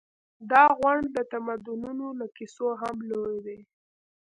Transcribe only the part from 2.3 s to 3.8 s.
کیسو هم لوی دی.